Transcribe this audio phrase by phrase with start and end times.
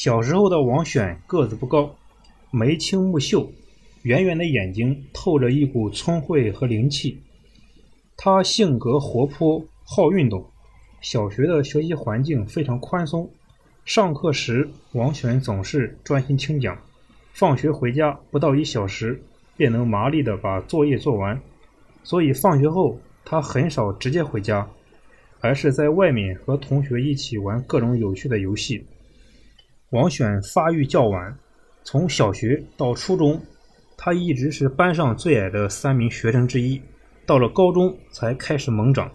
[0.00, 1.96] 小时候的王选个子不高，
[2.52, 3.50] 眉清目秀，
[4.02, 7.20] 圆圆的眼睛透着一股聪慧和灵气。
[8.16, 10.46] 他性格活泼，好运动。
[11.00, 13.28] 小学的学习环境非常宽松，
[13.84, 16.78] 上课时王选总是专心听讲，
[17.32, 19.20] 放学回家不到一小时
[19.56, 21.42] 便能麻利地把作业做完。
[22.04, 24.70] 所以放学后他很少直接回家，
[25.40, 28.86] 而是在外面和同学一起玩各种有趣的游戏。
[29.90, 31.38] 王选发育较晚，
[31.82, 33.40] 从小学到初中，
[33.96, 36.82] 他一直是班上最矮的三名学生之一。
[37.24, 39.10] 到了高中才开始猛长，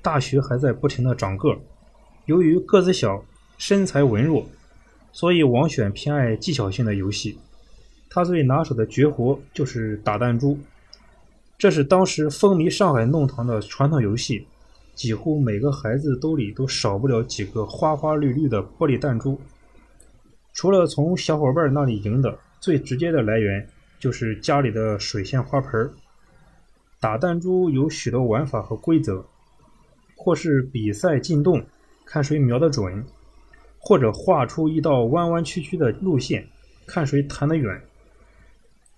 [0.00, 1.58] 大学还在不停的长个。
[2.24, 3.22] 由于个子小，
[3.58, 4.46] 身材文弱，
[5.12, 7.38] 所以王选偏爱技巧性的游戏。
[8.08, 10.58] 他最拿手的绝活就是打弹珠，
[11.58, 14.46] 这是当时风靡上海弄堂的传统游戏，
[14.94, 19.38] 几乎每个孩子兜里都少不了几个花花绿绿的玻璃弹珠。
[20.58, 23.64] 除了从小伙伴那里赢的，最直接的来源
[24.00, 25.92] 就是家里的水仙花盆儿。
[26.98, 29.24] 打弹珠有许多玩法和规则，
[30.16, 31.64] 或是比赛进洞，
[32.04, 33.04] 看谁瞄得准；
[33.78, 36.48] 或者画出一道弯弯曲曲的路线，
[36.88, 37.80] 看谁弹得远。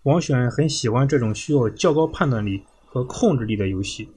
[0.04, 4.08] 王选很喜欢这种需要较高判断力和控制力的游戏，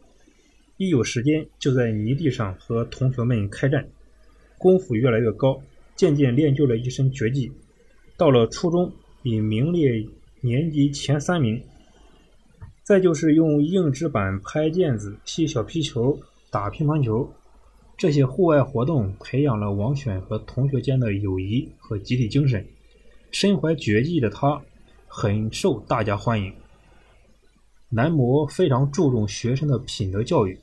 [0.78, 3.86] 一有时间就在泥地上和同学们开战，
[4.58, 5.62] 功夫越来越高，
[5.96, 7.52] 渐渐练就了一身绝技。
[8.18, 8.92] 到了初中，
[9.24, 10.06] 已名列
[10.42, 11.62] 年级前三名。
[12.84, 16.20] 再就是用硬纸板拍毽子、踢小皮球、
[16.52, 17.32] 打乒乓球，
[17.98, 22.66] 这些户外活动培养了王选和同学间的友谊和集体精神。
[23.32, 24.62] 身怀绝技的他，
[25.08, 26.54] 很受大家欢迎。
[27.90, 30.60] 男模非常注重学生的品德教育，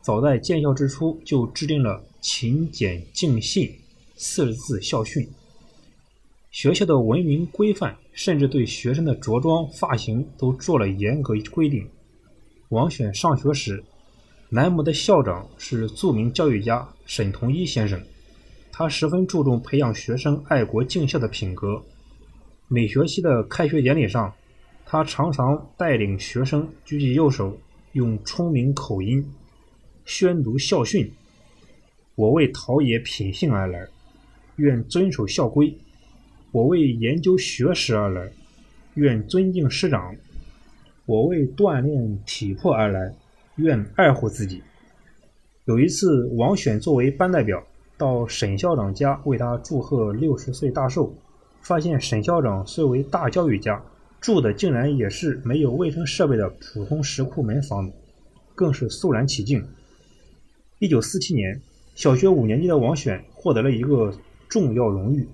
[0.00, 3.70] 早在建校之初就制定了“勤俭敬信”
[4.18, 5.28] 四十字校训。
[6.50, 11.86] 学校的文明规范，甚至对学生的着装、发型都做了严格规定。
[12.70, 13.84] 王选上学时，
[14.48, 18.02] 南模的校长是著名教育家沈同一先生，
[18.72, 21.82] 他十分注重培养学生爱国敬校的品格。
[22.68, 24.32] 每学期的开学典礼上，
[24.86, 27.58] 他常常带领学生举起右手，
[27.92, 29.30] 用聪明口音
[30.06, 31.12] 宣读校训
[32.16, 33.86] ：“我为陶冶品性而来，
[34.56, 35.76] 愿遵守校规。”
[36.52, 38.30] 我为研究学识而来，
[38.94, 40.14] 愿尊敬师长；
[41.04, 43.14] 我为锻炼体魄而来，
[43.56, 44.62] 愿爱护自己。
[45.66, 47.62] 有一次，王选作为班代表
[47.98, 51.14] 到沈校长家为他祝贺六十岁大寿，
[51.60, 53.84] 发现沈校长虽为大教育家，
[54.20, 57.92] 住的竟然也是没有卫生设备的普通石库门房子，
[58.54, 59.62] 更是肃然起敬。
[60.78, 61.60] 一九四七年，
[61.94, 64.14] 小学五年级的王选获得了一个
[64.48, 65.28] 重要荣誉。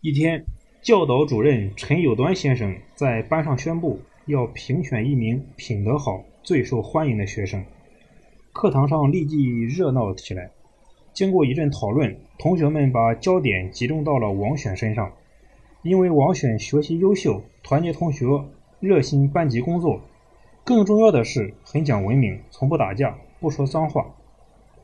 [0.00, 0.44] 一天，
[0.82, 7.64] 教导主任陈友端先生在班上宣布要评选一名品德好、最受欢迎的学生。
[8.52, 10.50] 课堂上立即热闹起来。
[11.12, 15.12] 经过一阵讨论，同学们把焦点集中到了王选身上，
[15.82, 18.26] 因为王选学习优秀、团结同学、
[18.80, 20.00] 热心班级工作，
[20.64, 24.06] 更重要的是很讲文明，从不打架，不说脏话。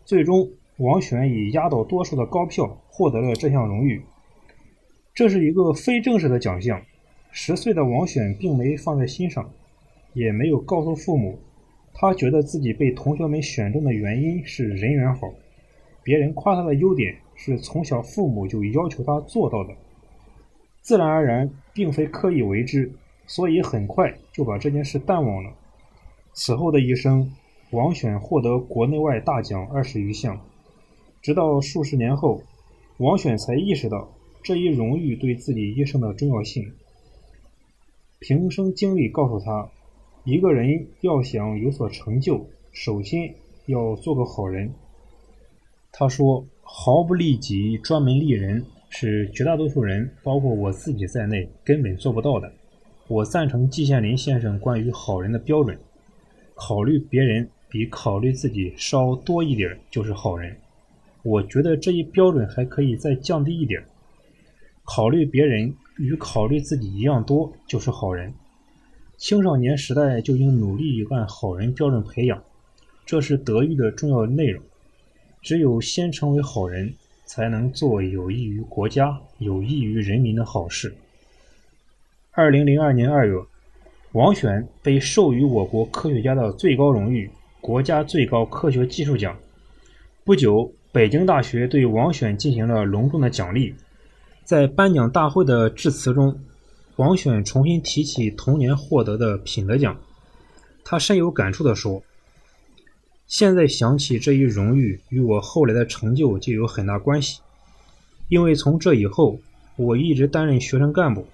[0.04, 4.02] 最终，王选以压倒多数的高票获得了这项荣誉。
[5.14, 6.82] 这是一个非正式的奖项，
[7.30, 9.48] 十岁的王选并没放在心上，
[10.12, 11.38] 也没有告诉父母。
[11.92, 15.32] 他觉得自己被同学们选中的原因是人缘好，
[16.02, 19.72] 别人夸他的优点是从小父母就要求他做到的，
[20.80, 22.90] 自然而然，并非刻意为之，
[23.28, 25.52] 所以很快就把这件事淡忘了。
[26.32, 27.30] 此后的一生，
[27.70, 30.40] 王选获得国内外大奖二十余项，
[31.24, 32.42] 直到数十年后，
[32.98, 34.12] 王选才意识到。
[34.42, 36.70] 这一荣誉对自己一生的重要性。
[38.18, 39.70] 平生经历告诉他，
[40.24, 44.70] 一个人要想有所成就，首先要做个好人。
[45.92, 52.52] 他说：“毫不利己，专门利人，是绝大多数人，包括我自己在内，根本做不到的。”
[53.08, 55.78] 我赞成季羡林先生关于好人的标准：
[56.54, 60.54] 考虑别人比考虑自己稍多一点就是好人。
[61.24, 63.82] 我觉得这一标准还可以再降低一点。
[64.84, 68.32] 考虑别人与考虑自己一样多就是好人。
[69.16, 72.44] 青少年时代就应努力按好人标准培养，
[73.06, 74.62] 这是德育的重要内容。
[75.40, 76.92] 只有先成为好人，
[77.24, 80.94] 才能做有益于国家、有益于人民的好事。
[82.32, 83.34] 二零零二年二月，
[84.12, 87.30] 王选被授予我国科学家的最高荣誉——
[87.62, 89.34] 国家最高科学技术奖。
[90.24, 93.74] 不久，北京大学对王选进行了隆重的奖励。
[94.44, 96.38] 在颁奖大会的致辞中，
[96.94, 99.98] 王选重新提起童年获得的品德奖，
[100.84, 102.00] 他深有感触地说
[103.26, 107.40] ：“现在想起这一荣誉，与我后来的成就就有很大关系，
[108.28, 109.40] 因为从这以后，
[109.74, 111.26] 我一直担任学生干部，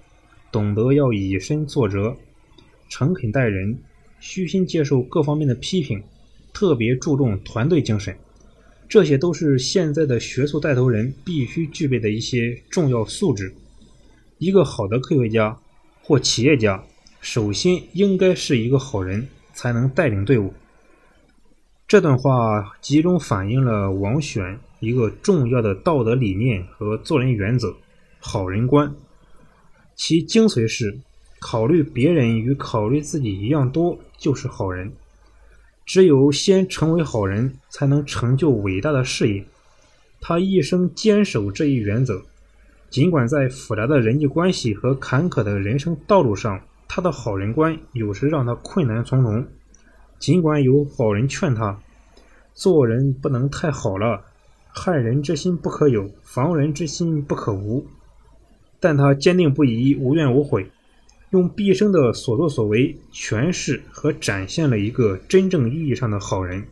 [0.51, 2.15] 懂得要以身作则，
[2.89, 3.77] 诚恳待人，
[4.19, 6.01] 虚心接受各方面的批评，
[6.51, 8.17] 特别注重团队精神。”
[8.91, 13.53] 这些都是现在的学术带头人必须具备的一些重要素质。
[14.37, 15.57] 一个好的科学家
[16.01, 16.83] 或企业家，
[17.21, 20.53] 首先应该是一个好人，才能带领队伍。
[21.87, 27.73] 这段话集中反映了王选一个重要的道德理念和做人原则——
[28.19, 28.93] 好人观。
[29.95, 30.99] 其精髓是：
[31.39, 34.91] 考虑别人与考虑自己一样多，就是好人。
[35.91, 39.43] 只有先成为好人，才能成就伟大的事业。
[40.21, 42.21] 他一生坚守这一原则，
[42.89, 49.45] 尽管在复杂的人际关系和坎坷的人生道路上，他的好人观有时让他困难重重。
[50.17, 51.77] 尽管有好人劝他，
[52.53, 54.21] 做人不能太好了，
[54.69, 57.85] 害人之心不可有，防人之心不可无，
[58.79, 60.71] 但他坚定不移，无怨无悔。
[61.31, 66.65] 用毕生的所作所为诠释和展现了一个真正意义上的好人。